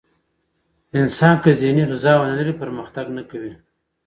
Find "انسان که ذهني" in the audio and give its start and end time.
0.99-1.83